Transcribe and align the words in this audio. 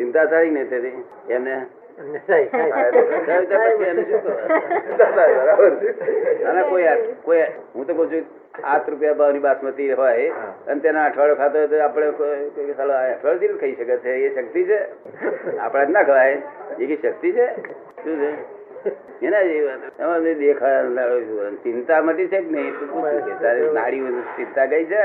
ચિંતા 0.00 0.24
થાય 0.24 0.50
ને 0.50 0.64
તેથી 0.64 1.04
એમને 1.30 1.66
થાય, 2.26 2.44
થાય. 2.44 2.70
થાય 3.26 3.46
તો 3.46 3.54
પછી 3.56 3.84
એને 3.84 4.02
અને 6.44 6.62
કોઈ 6.62 6.84
આ- 6.84 6.96
કોઈ 7.22 7.42
હું 7.74 7.86
તો 7.86 7.94
કહું 7.94 8.12
છું 8.12 8.22
આઠ 8.64 8.90
રૂપિયા 8.90 9.12
ભાવની 9.12 9.38
બાસમતી 9.38 9.92
હોય 9.92 10.28
અને 10.68 10.80
તેના 10.80 11.04
અઠવાડિયો 11.04 11.34
ખાતો 11.34 11.58
હોય 11.58 11.68
તો 11.68 11.82
આપણે 11.82 12.06
અઠવાડિયે 12.06 13.52
ખાઈ 13.52 13.72
શકે 13.72 13.96
છે 13.96 14.12
એ 14.12 14.34
શક્તિ 14.34 14.64
છે. 14.64 14.78
આપણા 15.58 15.84
જ 15.84 15.90
ના 15.90 16.02
ખવાય. 16.02 16.42
એ 16.80 16.86
કઈ 16.86 16.96
શક્તિ 16.96 17.32
છે? 17.32 17.46
શું 18.04 18.16
છે? 18.20 18.60
એના 19.26 19.42
જેવી 19.42 19.66
વાત. 19.66 20.00
એમાં 20.00 20.22
દેખાય 20.22 20.84
ચિંતા 21.54 22.02
મટી 22.02 22.26
છે 22.26 22.40
કે 22.40 22.50
નહીં? 22.50 22.72
તારે 23.40 23.70
નાડી 23.72 24.00
ચિંતા 24.36 24.66
કઈ 24.66 24.84
છે? 24.84 25.00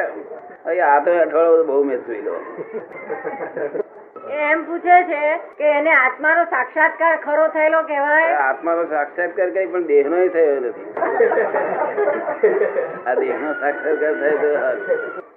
આ 0.80 1.00
તો 1.00 1.12
અઠવાડિયો 1.12 1.64
બહુ 1.64 1.84
મેં 1.84 1.98
જોઈ 1.98 2.22
લો. 2.22 2.36
એમ 4.36 4.66
પૂછે 4.66 5.04
છે 5.04 5.42
કે 5.58 5.64
એને 5.64 5.92
આત્માનો 5.92 6.44
સાક્ષાત્કાર 6.44 7.18
ખરો 7.18 7.48
થયેલો 7.48 7.84
કહેવાય? 7.84 8.38
આત્માનો 8.38 8.86
સાક્ષાત્કાર 8.86 9.50
કઈ 9.50 9.66
પણ 9.66 9.86
દેહનો 9.86 10.28
થયો 10.28 10.60
નથી. 10.60 10.86
આ 13.08 13.14
દેહનો 13.14 13.54
સાક્ષાત્કાર 13.54 14.14
થાય 14.14 14.38
તો 14.38 14.48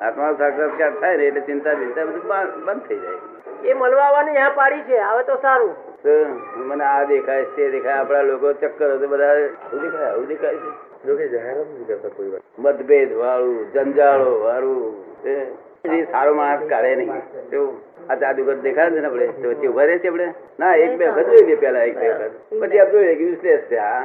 આત્માનો 0.01 0.37
સાક્ષાત્કાર 0.37 0.91
થાય 0.91 1.16
ને 1.16 1.27
એટલે 1.27 1.41
ચિંતા 1.41 1.74
ચિંતા 1.74 2.05
બધું 2.05 2.66
બંધ 2.66 2.88
થઈ 2.88 2.97
જાય. 2.97 3.19
એ 3.65 3.74
મળવાની 3.74 4.37
હા 4.37 4.51
પાડી 4.51 4.83
છે 4.83 4.99
આવે 4.99 5.23
તો 5.23 5.38
સારું. 5.43 5.74
મને 6.57 6.85
આ 6.85 7.05
દેખાય 7.05 7.45
છે 7.45 7.57
તે 7.57 7.71
દેખાય. 7.71 7.96
આપણા 7.96 8.23
લોકો 8.23 8.52
ચક્કર 8.52 8.96
હતો 8.96 9.09
બધા 9.09 9.30
આવું 9.30 9.80
દેખાય 9.80 10.07
આવું 10.07 10.27
દેખાય 10.27 10.57
છે. 10.57 10.73
જોકે 11.07 11.29
જાહેરાત 11.29 11.66
નથી 11.66 11.85
કરતા 11.85 12.09
કોઈ 12.09 12.29
વાર 12.29 12.43
મતભેદ 12.59 13.12
વાળું 13.12 13.66
જંજાળો 13.73 14.41
વાળું 14.41 14.95
એ 15.24 16.05
સારો 16.05 16.35
માણસ 16.35 16.69
કાઢે 16.69 16.96
નહીં. 16.96 17.23
આ 18.09 18.15
જાદુગર 18.15 18.55
દેખાડે 18.55 18.95
છે 18.95 19.01
ને 19.01 19.07
આપણે. 19.07 19.27
તો 19.43 19.48
વચ્ચે 19.48 19.69
ઊભા 19.69 19.85
રહે 19.85 19.98
છે 19.98 20.09
આપણે. 20.09 20.35
ના 20.59 20.74
એક 20.74 20.96
બે 20.96 21.09
વખત 21.09 21.27
જોઈ 21.30 21.46
લે 21.46 21.57
પેલા 21.57 21.82
એક 21.82 21.99
બે 21.99 22.09
વખત. 22.09 22.32
પછી 22.60 22.79
આપ 22.79 22.91
જોઈએ 22.93 23.15
કે 23.15 23.24
useless 23.24 23.63
છે 23.69 23.77
આ. 23.77 24.02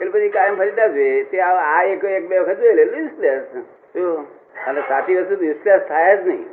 એટલે 0.00 0.10
પછી 0.10 0.28
કાયમ 0.28 0.56
ફરીતા 0.56 0.86
જોઈએ. 0.86 1.24
તે 1.24 1.40
આ 1.40 1.82
એક 1.82 2.04
એક 2.04 2.28
બે 2.28 2.38
વખત 2.38 2.60
જોઈ 2.60 2.74
લે 2.74 2.82
યુઝલેસ 2.82 3.42
શું? 3.92 4.26
અને 4.66 4.80
સાચી 4.88 5.14
વસ્તુ 5.14 5.44
યુઝલેસ 5.44 5.86
થાય 5.88 6.16
જ 6.16 6.26
નહીં. 6.26 6.44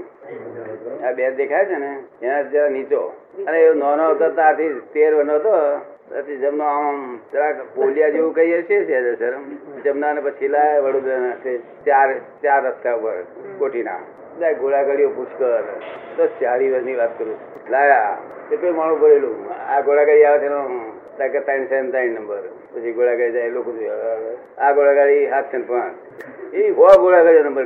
આ 1.05 1.11
બે 1.11 1.31
દેખાય 1.31 1.65
છે 1.65 1.77
ને 1.77 1.91
એના 2.21 2.43
જરા 2.43 2.69
નીચો. 2.69 3.13
અને 3.47 3.57
એ 3.59 3.73
નાનો 3.73 4.09
હતો 4.13 4.29
ત્યાંથી 4.29 4.81
તેર 4.93 5.13
વનો 5.15 5.35
હતો. 5.35 5.55
ત્યાંથી 6.09 6.37
જમનો 6.37 6.63
આમ 6.63 7.19
જરાક 7.31 7.57
પોલિયા 7.75 8.09
જેવું 8.09 8.33
કહીએ 8.33 8.63
છીએ 8.67 8.85
છે 8.85 9.15
સર 9.15 9.35
જમના 9.83 10.13
ને 10.13 10.21
પછી 10.21 10.47
લાય 10.47 10.81
વડોદરા 10.81 11.55
ચાર 11.85 12.09
ચાર 12.43 12.61
રસ્તા 12.65 12.95
ઉપર 12.95 13.23
કોઠીના. 13.59 14.01
બધા 14.35 14.53
ઘોડાગાડીઓ 14.53 15.09
પુષ્કળ. 15.09 15.67
દસ 16.17 16.29
ચારી 16.41 16.71
વર્ષની 16.71 16.95
વાત 16.95 17.17
કરું. 17.17 17.37
લાયા 17.69 18.17
કેટલું 18.49 18.75
માણું 18.75 18.99
ભરેલું. 18.99 19.35
આ 19.69 19.81
ઘોડાગાડી 19.81 20.23
આવે 20.23 20.39
છે 20.39 20.49
તાકે 21.17 21.39
ત્રણ 21.39 21.65
સેન 21.67 21.91
ત્રણ 21.91 22.15
નંબર. 22.19 22.43
પછી 22.73 22.91
ઘોડાગાડી 22.91 23.31
જાય 23.31 23.49
લોકો 23.49 23.71
જોયા. 23.71 24.17
આ 24.57 24.73
ઘોડાગાડી 24.73 25.29
સાત 25.29 25.51
સેન 25.51 25.63
પાંચ. 25.63 25.93
એ 26.53 26.69
હો 26.69 26.87
ઘોડાગાડી 27.03 27.43
નંબર 27.43 27.65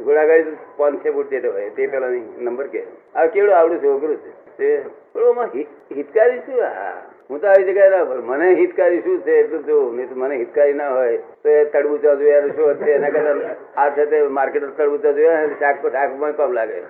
ઘોડાગાડી 0.00 0.42
તો 0.42 0.56
પાંચસો 0.76 1.12
ફૂટ 1.12 1.30
જેટલો 1.30 1.52
હોય 1.52 1.70
તે 1.70 1.86
પેલા 1.86 2.08
નંબર 2.38 2.66
કે 2.66 2.82
આ 3.14 3.26
કેવડું 3.26 3.56
આવડું 3.56 3.82
છોકરું 3.82 4.16
છે? 4.16 4.47
પણ 4.58 5.50
હિતકારી 5.96 6.38
શું? 6.38 6.60
હું. 7.30 7.40
તો 7.40 7.46
આવી 7.48 7.64
જગ્યાએ. 7.64 8.20
મને 8.30 8.46
હિતકારી 8.54 9.00
શું 9.00 9.20
છે? 9.22 9.34
એટલું 9.40 9.66
જોઉં 9.66 9.96
નહીં 9.96 10.08
મને 10.14 10.36
હિતકારી 10.36 10.72
ના 10.72 10.88
હોય, 10.88 11.18
તો 11.42 11.48
એ 11.48 11.64
તડબૂચા 11.64 12.14
જોયા 12.14 12.40
શું 12.56 12.70
હશે? 12.70 12.90
એના 12.92 13.10
કરતા 13.10 13.82
આ 13.82 13.88
છે 13.90 14.22
માર્કેટ 14.38 14.64
તડબૂચા 14.78 15.12
જોયા 15.12 15.46
શાક 15.58 15.86
શાકમાં 15.86 16.36
કામ 16.36 16.52
લાગે. 16.52 16.80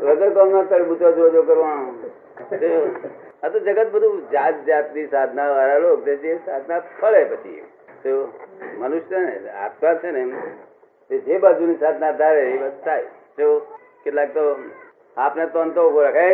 વગર 0.00 0.30
કામના 0.30 0.62
તડબૂચા 0.62 1.10
જોજો 1.10 1.42
કરવાનું 1.42 1.96
આ 3.42 3.48
તો 3.48 3.58
જગત 3.58 3.88
બધું 3.92 4.22
જાત 4.32 4.64
જાતની 4.66 5.06
સાધના 5.06 5.48
વાળા 5.50 5.78
લોકો 5.78 6.14
જે 6.16 6.38
સાધના 6.46 6.80
ફળે 7.00 7.24
પછી. 7.24 7.62
તો 8.02 8.10
મનુષ્ય 8.78 9.18
ને, 9.18 9.50
આત્મા 9.50 9.94
છે 9.94 10.10
ને 10.10 11.18
જે 11.18 11.38
બાજુની 11.38 11.74
સાધના 11.74 12.12
ધારે 12.12 12.42
એ 12.42 12.58
બધું 12.58 12.84
થાય. 12.84 13.02
તો 13.38 13.66
કેટલાક 14.04 14.34
તો 14.34 14.44
આપને 15.16 15.46
તો 15.46 15.58
અંતો 15.60 15.80
ઊભો 15.88 16.02
રાખે. 16.02 16.26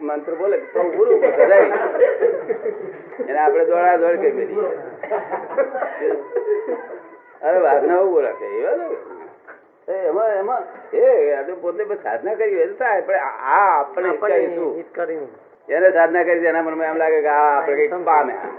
મંત્ર 0.00 0.34
બોલે 0.34 0.56
તો 0.72 0.80
પૂરું 0.94 1.20
કરાય 1.20 1.66
એને 3.28 3.38
આપણે 3.38 3.64
દોડા 3.64 3.96
દોડ 3.96 4.16
કરી 4.22 4.32
બધી 4.38 4.66
અરે 7.42 7.58
વાસના 7.66 8.00
ઊભો 8.02 8.20
રાખે 8.26 8.46
એ 9.88 9.94
એમાં 10.08 10.30
એમાં 10.40 10.62
એ 10.92 11.04
આપણે 11.36 11.54
પોતે 11.62 11.82
સાધના 12.02 12.34
કરી 12.34 12.56
હોય 12.56 12.74
થાય 12.82 13.02
પણ 13.08 13.20
આ 13.54 13.62
આપણે 13.78 14.08
એને 15.68 15.88
સાધના 15.92 16.24
કરી 16.28 16.46
એના 16.52 16.62
મનમાં 16.62 16.88
એમ 16.90 16.98
લાગે 17.02 17.20
કે 17.26 17.30
આ 17.34 17.50
આપણે 17.56 17.74
કંઈક 17.76 18.04
પામ્યા? 18.04 18.50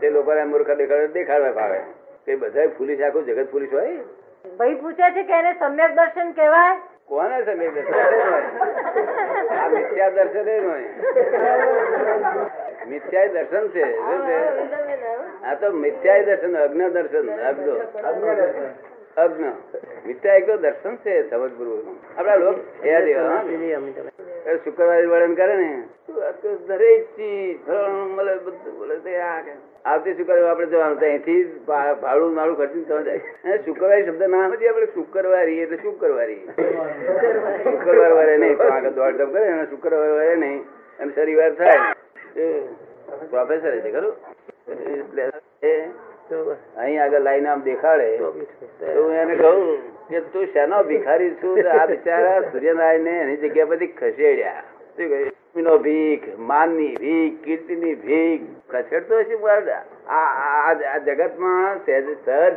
તે 0.00 0.06
લોકોને 0.10 0.44
મૂર્ખ 0.44 0.72
દેખાડે 0.80 1.12
દેખાડવા 1.18 1.56
ભાવે. 1.58 1.80
તે 2.26 2.36
બધા 2.36 2.66
પોલીસ 2.78 3.00
આખું 3.00 3.26
જગત 3.26 3.48
પોલીસ 3.52 3.72
હોય? 3.72 3.94
ભાઈ 4.58 4.80
પૂછે 4.82 5.06
છે 5.16 5.22
કે 5.30 5.34
એને 5.38 5.52
સમ્યક 5.60 5.92
દર્શન 6.00 6.28
કહેવાય? 6.38 6.74
કોને 7.08 7.44
સમય 7.44 7.68
આ 9.52 9.68
મિથ્યા 9.68 10.10
દર્શન 10.10 10.48
એ 10.48 10.58
હોય. 10.58 10.90
મિથ્યા 12.88 13.26
દર્શન 13.26 13.68
છે 13.68 13.84
આ 15.44 15.54
તો 15.54 15.72
મિથ્યા 15.72 16.22
દર્શન 16.22 16.54
અજ્ઞ 16.56 16.84
દર્શન 16.88 17.26
અજ્ઞ. 17.40 17.70
અજ્ઞ. 19.16 19.48
મિથ્યા 20.06 20.34
એક 20.34 20.46
દર્શન 20.60 20.94
છે 20.96 21.12
સમજપૂર્વક 21.30 21.86
આપડા 22.18 22.36
લોક 22.36 22.58
શુક્રવારે 24.64 25.06
વર્ણન 25.06 25.34
કરે 25.34 25.54
ને 25.56 25.70
દરેક 26.66 27.02
ચીજ 27.16 27.68
મળે 28.16 28.34
બધું 28.34 28.78
બોલે 28.78 28.96
આ 29.20 29.40
કે. 29.40 29.54
આવતી 29.84 30.14
શુક્રવારે 30.18 30.48
આપણે 30.50 30.66
જવાનું 30.72 31.00
અહીંથી 31.06 31.42
ભાડું 32.02 32.34
નાડું 32.38 32.56
ખર્ચી 32.60 32.84
તો 32.90 32.98
જાય. 33.06 33.56
શુક્રવારી 33.64 34.04
શબ્દ 34.06 34.22
ના 34.34 34.44
નથી 34.48 34.68
આપણે 34.70 34.88
શુક્રવારી 34.96 35.58
એટલે 35.64 35.78
શુક્રવારી. 35.84 36.42
શુક્રવાર 37.64 38.12
વારે 38.18 38.36
નહીં 38.42 38.62
આગળ 38.68 38.94
દોડધામ 39.00 39.30
કરે 39.34 39.46
અને 39.54 39.64
શુક્રવાર 39.72 40.12
વારે 40.18 40.36
નહીં, 40.44 40.60
અને 41.00 41.10
શનિવાર 41.16 41.52
થાય. 41.60 41.90
પ્રોફેસર 43.32 43.74
છે, 43.82 43.90
ખરું? 43.96 44.14
એટલે 45.00 45.24
અહીં 46.76 47.00
આગળ 47.02 47.24
લાઈન 47.26 47.46
આમ 47.52 47.60
દેખાડે, 47.68 48.08
તો 48.78 48.98
હું 49.02 49.12
એને 49.24 49.34
કહું 49.42 49.60
કે 50.08 50.18
તું 50.32 50.44
શેનો 50.54 50.78
ભિખારી 50.90 51.32
છું? 51.42 51.54
આ 51.76 51.86
બિચારા 51.92 52.40
સૂર્યનારાયણ 52.50 53.06
ને 53.08 53.14
એની 53.22 53.40
જગ્યા 53.44 53.70
પરથી 53.72 53.94
ખસેડ્યા. 54.00 54.62
શું 54.96 55.06
કહ્યું? 55.12 55.32
નો 55.54 55.78
ભીખ 55.78 56.38
માનની 56.38 56.96
ભીખ 56.96 57.42
કીર્તિની 57.44 57.94
ભીખ. 57.94 58.42
ખસેડતો 58.70 59.18
હશે 59.18 59.36
આ 60.08 60.98
જગતમાં 60.98 61.80
સહેજ 61.86 62.06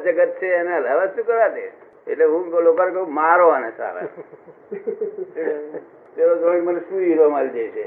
જગત 0.04 0.32
છે 0.40 0.54
એને 0.56 0.78
હલાવત 0.78 1.16
શું 1.16 1.26
કરવા 1.26 1.48
દે? 1.48 1.72
એટલે 2.08 2.26
હું 2.26 2.50
લોકોને 2.64 2.92
કહું 2.92 3.14
મારો 3.14 3.48
અને 3.50 3.72
સારા. 3.78 4.08
પેલો 6.16 6.54
મને 6.64 6.80
શું 6.80 7.00
હીરો 7.00 7.30
મારી 7.30 7.50
દે 7.50 7.70
છે? 7.70 7.86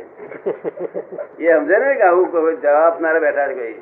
એ 1.39 1.57
સમજે 1.57 1.79
ને 1.79 1.95
કે 1.95 2.03
આવું 2.03 2.31
કોઈ 2.31 2.57
જવાબ 2.57 2.83
આપનારા 2.83 3.19
બેઠા 3.19 3.49
છે 3.49 3.55
કોઈ? 3.55 3.77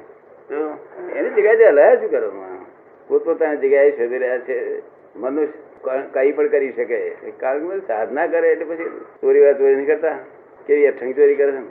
એની 1.14 1.30
જગ્યાએ 1.30 1.70
હલાયા 1.70 1.96
શું 1.96 2.10
કરવાનું 2.10 2.66
પોતપોતાની 3.08 3.56
જગ્યાએ 3.56 3.90
શોધી 3.90 4.18
રહ્યા 4.18 4.38
છે. 4.38 4.82
મનુષ્ય 5.16 6.02
કઈ 6.12 6.32
પણ 6.32 6.46
કરી 6.46 6.72
શકે. 6.72 6.98
કારણ 7.38 7.68
કે 7.68 7.78
સાધના 7.86 8.26
કરે 8.26 8.52
એટલે 8.52 8.64
પછી 8.64 8.90
ચોરી 9.20 9.40
વાત 9.40 9.58
ચોરી 9.58 9.74
નહીં 9.74 9.86
કરતા. 9.86 10.18
કેવી 10.66 10.86
અઠંગ 10.90 11.14
ચોરી 11.14 11.36
કરે 11.36 11.52
છે? 11.52 11.62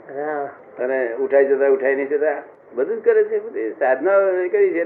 અને 0.82 0.98
ઉઠાઈ 1.24 1.46
જતા 1.46 1.70
ઉઠાઈ 1.76 1.96
નહીં 1.96 2.08
જતા? 2.08 2.42
બધું 2.74 2.96
જ 2.96 3.04
કરે 3.04 3.22
છે 3.24 3.38
બધી 3.44 3.74
સાધના 3.78 4.48
કરી 4.52 4.72
છે 4.72 4.84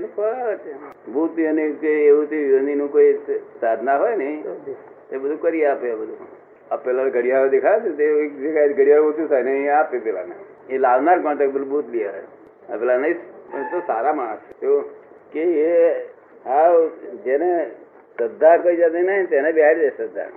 ભૂત 1.12 1.38
અને 1.50 1.64
કે 1.80 1.92
એવું 2.08 2.28
તે 2.28 2.36
યોનીનું 2.36 2.92
કોઈ 2.92 3.14
સાધના 3.60 3.96
હોય 4.02 4.16
ને 4.16 4.28
એ 5.10 5.16
બધું 5.16 5.40
કરી 5.42 5.64
આપે 5.64 5.88
બધું. 5.94 6.28
આ 6.70 6.76
પેલા 6.76 7.08
ઘડિયાળો 7.08 7.50
દેખાય 7.56 7.80
છે 7.80 7.90
તે 7.96 8.04
એક 8.24 8.32
જગ્યાએ 8.38 8.72
ઘડિયાળ 8.78 9.08
ઓછું 9.10 9.28
થાય 9.28 9.42
ને 9.42 9.50
અહીંયા 9.50 9.80
આપે 9.80 9.98
પેલાને. 9.98 10.34
એ 10.68 10.78
લાવનાર 10.78 11.18
કોણ 11.22 11.36
તો? 11.38 11.50
પેલું 11.50 11.68
ભૂત 11.68 11.86
લઈ 11.92 12.04
આવે. 12.04 12.22
પેલા 12.80 12.98
નહીં 12.98 13.18
એ 13.58 13.66
તો 13.70 13.82
સારા 13.86 14.12
માણસ 14.12 14.40
છે. 14.60 14.70
કે 15.32 15.42
એ 15.42 16.06
હા 16.46 16.70
જેને 17.24 17.50
શ્રદ્ધા 18.18 18.56
કોઈ 18.58 18.76
જતી 18.76 19.02
નહીં 19.02 19.28
તેને 19.28 19.52
બેહાડી 19.52 19.80
દે 19.80 19.92
શ્રદ્ધા. 19.96 20.28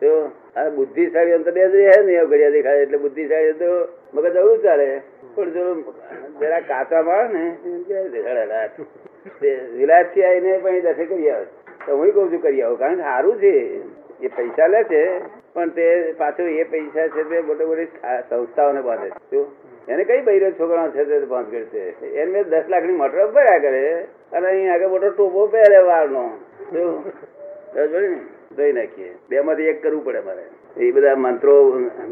તો 0.00 0.12
આ 0.56 0.70
બુદ્ધિશાળી 0.70 1.36
અંતર 1.38 1.52
બે 1.56 1.62
જ 1.72 1.74
રહે 1.74 1.98
ને 2.06 2.14
ઘડિયા 2.22 2.54
દેખાય 2.56 2.86
એટલે 2.86 2.98
બુદ્ધિશાળી 2.98 3.58
તો 3.60 3.70
મગજ 4.14 4.36
અવળું 4.36 4.62
ચાલે 4.62 4.88
પણ 5.34 5.52
જો 5.52 5.64
જરા 6.40 6.62
કાચા 6.70 7.02
માળ 7.02 7.28
ને. 7.32 7.44
તે 9.40 9.50
વિલાયતથી 9.76 10.24
આવીને 10.24 10.58
પણ 10.64 10.82
દસે 10.86 11.04
કરી 11.06 11.30
આવે 11.30 11.46
તો 11.86 11.96
હું 11.96 12.12
કહું 12.12 12.30
છું 12.30 12.40
કરી 12.40 12.62
આવો, 12.62 12.76
કારણ 12.76 12.96
કે 12.96 13.02
સારું 13.02 13.38
છે 13.40 13.52
એ 14.20 14.28
પૈસા 14.28 14.68
લે 14.68 14.84
છે, 14.84 15.02
પણ 15.54 15.70
તે 15.70 15.86
પાછું 16.18 16.48
એ 16.48 16.64
પૈસા 16.64 17.08
છે 17.08 17.24
તે 17.24 17.42
મોટી 17.42 17.66
મોટી 17.66 17.88
સંસ્થાઓને 18.28 18.80
બાંધે 18.80 19.08
શું? 19.30 19.46
એને 19.88 20.04
કઈ 20.04 20.22
બૈરો 20.22 20.52
છોકરા 20.52 20.88
છે 20.90 21.04
તે 21.04 21.20
બાંધ 21.26 21.50
કરશે 21.50 21.82
એને 22.22 22.44
દસ 22.44 22.68
લાખની 22.68 23.00
મોટર 23.02 23.28
ભર્યા 23.34 23.60
કરે, 23.60 23.84
અને 24.32 24.46
અહીં 24.46 24.72
આગળ 24.72 24.88
મોટો 24.88 25.10
ટોપો 25.10 25.48
પહેરે 25.48 25.80
વાળનો 25.82 26.24
શું? 26.70 27.04
ને? 27.74 28.18
ધોઈ 28.56 28.72
નાખીએ. 28.72 29.14
બે 29.30 29.40
માંથી 29.40 29.62
એક 29.62 29.82
કરવું 29.82 30.04
પડે 30.04 30.20
મારે. 30.20 30.44
એ 30.76 30.90
બધા 30.92 31.16
મંત્રો 31.16 31.54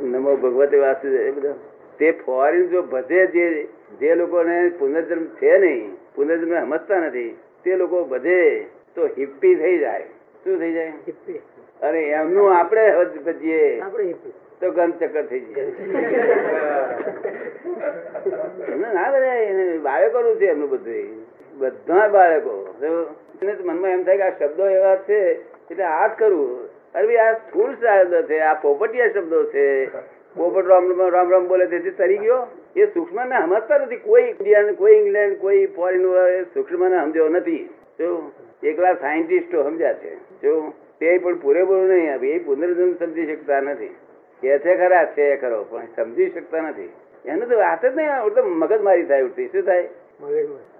નમો 0.02 0.36
ભગવતે 0.36 0.76
વાસુ 0.76 1.08
એ 1.08 1.30
બધા. 1.30 1.54
તે 1.98 2.10
ફોરેન 2.10 2.68
જો 2.68 2.82
ભજે 2.82 3.26
જે 3.26 3.68
જે 4.00 4.14
લોકોને 4.14 4.72
પુનર્જન્મ 4.78 5.24
છે 5.24 5.58
નહીં 5.58 5.96
પુનર્જન્મ 6.14 6.60
સમજતા 6.60 7.00
નથી 7.00 7.36
તે 7.64 7.76
લોકો 7.76 8.04
ભજે 8.04 8.66
તો 8.94 9.06
હિપ્પી 9.06 9.54
થઈ 9.54 9.78
જાય. 9.78 10.04
શું 10.44 10.58
થઈ 10.58 10.72
જાય? 10.72 10.92
હિપ્પી. 11.06 11.40
અને 11.82 12.00
એમનું 12.00 12.58
આપણે 12.58 13.04
ભજીએ. 13.26 13.82
તો 14.60 14.70
ગન 14.70 14.90
ચક્કર 14.90 15.22
થઈ 15.22 15.40
જાય. 15.40 15.64
ના 18.94 19.10
બધા 19.10 19.78
બાળકોનું 19.82 20.36
છે 20.36 20.46
એમનું 20.46 20.70
બધું 20.70 21.26
બધા 21.58 22.08
બાળકો. 22.08 22.74
મનમાં 23.64 23.90
એમ 23.90 24.02
થાય 24.02 24.16
કે 24.16 24.22
આ 24.22 24.30
શબ્દો 24.30 24.68
એવા 24.68 24.96
છે 24.96 25.53
એટલે 25.70 25.84
આ 25.84 26.06
જ 26.06 26.10
કરવું 26.18 26.50
અરે 26.94 27.06
ભાઈ 27.06 27.16
આ 27.16 27.32
સ્થૂળ 27.32 27.72
શબ્દો 27.74 28.22
છે 28.22 28.38
આ 28.40 28.54
પોપટિયા 28.54 29.08
શબ્દો 29.08 29.44
છે. 29.44 29.66
પોપટ 30.36 30.66
રામ 30.66 30.86
રામ 31.10 31.30
રામ 31.30 31.48
બોલે 31.48 31.66
તેથી 31.66 31.90
તરી 31.90 32.18
ગયો. 32.18 32.46
એ 32.76 32.86
સૂક્ષ્મ 32.86 33.18
ને 33.24 33.40
સમજતા 33.42 33.78
નથી. 33.78 33.96
કોઈ 33.96 34.22
ઇન્ડિયન 34.22 34.72
કોઈ 34.74 34.92
ઇંગ્લેન્ડ 34.92 35.38
કોઈ 35.38 35.66
ફોરેન 35.66 36.06
સૂક્ષ્મ 36.54 36.88
ને 36.88 36.96
સમજ્યો 36.96 37.28
નથી. 37.28 37.68
જો 37.98 38.32
એકલા 38.62 38.94
સાયન્ટિસ્ટો 38.94 39.62
સમજ્યા 39.62 39.92
છે. 39.92 40.16
જો 40.42 40.72
તે 41.00 41.18
પણ 41.18 41.38
પૂરેપૂરું 41.38 41.88
નહીં 41.88 42.12
આવે 42.14 42.28
એ 42.28 42.38
પુનર્જન્મ 42.38 42.92
સમજી 42.92 43.26
શકતા 43.26 43.60
નથી. 43.60 43.94
કે 44.42 44.58
છે 44.58 44.76
ખરા 44.76 45.04
છે 45.04 45.36
ખરો 45.36 45.64
પણ 45.70 45.86
સમજી 45.96 46.30
શકતા 46.30 46.60
નથી. 46.60 46.90
એને 47.24 47.46
તો 47.46 47.58
વાત 47.58 47.86
જ 47.86 47.96
નહીં 47.96 48.34
તો 48.34 48.42
મગજમારી 48.44 49.02
થાય 49.02 49.22
ઉઠતી 49.22 49.46
શું 49.46 49.62
થાય? 49.62 49.88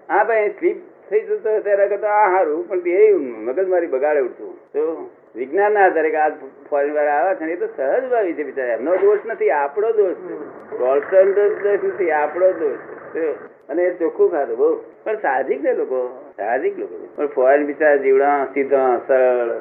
હા 0.09 0.23
ભાઈ 0.23 0.49
સ્લીપ 0.49 0.77
થઈ 1.09 1.21
જતો 1.21 1.59
ત્યારે 1.59 1.87
કરતા, 1.87 2.07
આ 2.07 2.29
સારું 2.29 2.69
પણ 2.69 2.87
એ 2.87 3.13
મગજમારી 3.13 3.87
બગાડે 3.87 4.19
ઉઠતું 4.19 4.55
તો 4.73 5.09
વિજ્ઞાન 5.35 5.73
ના 5.73 5.85
આધારે 5.85 6.15
આ 6.15 6.29
ફોરેન 6.69 6.93
વાળા 6.93 7.11
આવે 7.11 7.35
છે 7.35 7.51
એ 7.51 7.55
તો 7.55 7.67
સહજ 7.77 8.09
ભાવી 8.11 8.33
છે 8.33 8.43
બિચારા. 8.43 8.73
એમનો 8.73 8.95
દોષ 8.95 9.19
નથી, 9.25 9.49
આપણો 9.49 9.91
દોષ 9.91 10.15
છે. 10.15 10.35
રોલ્સન 10.77 11.31
દોષ 11.31 11.85
નથી, 11.85 12.11
આપણો 12.11 12.51
દોષ 12.51 12.77
છે. 13.15 13.31
અને 13.67 13.83
એ 13.83 13.93
ચોખ્ખું 13.93 14.31
ખાતું 14.31 14.57
બહુ. 14.57 14.81
પણ 15.03 15.15
સાહજિક 15.15 15.61
ને 15.61 15.73
લોકો, 15.73 16.31
સાહજિક 16.37 16.79
લોકો 16.79 17.07
પણ 17.15 17.27
ફોરેન 17.27 17.65
બિચારા 17.65 17.95
જીવડા, 17.95 18.47
સીધા, 18.53 19.01
સરળ, 19.07 19.51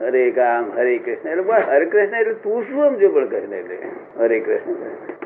હરે 0.00 0.30
કામ 0.30 0.70
હરે 0.76 0.98
કૃષ્ણ. 0.98 1.28
એટલે 1.28 1.42
બસ, 1.42 1.68
હરે 1.68 1.84
કૃષ્ણ 1.84 2.16
એટલે 2.16 2.34
તું 2.34 2.62
શું 2.62 2.88
સમજો 2.88 3.08
પણ 3.08 3.28
કૃષ્ણ 3.28 3.54
એટલે 3.54 3.78
હરે 4.18 4.40
કૃષ્ણ. 4.40 5.19